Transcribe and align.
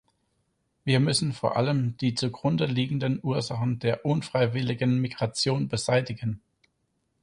Wir 0.83 0.99
müssen 0.99 1.31
vor 1.31 1.55
allem 1.57 1.95
die 1.97 2.15
zugrunde 2.15 2.65
liegenden 2.65 3.19
Ursachen 3.21 3.77
der 3.77 4.03
unfreiwilligen 4.03 4.99
Migration 4.99 5.67
beseitigen. 5.67 6.41